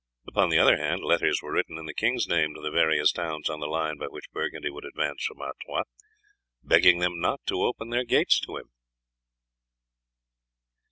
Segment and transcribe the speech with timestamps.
[0.27, 3.51] Upon the other hand, letters were written in the king's name to the various towns
[3.51, 5.83] on the line by which Burgundy would advance from Artois,
[6.63, 8.71] begging them not to open their gates to him.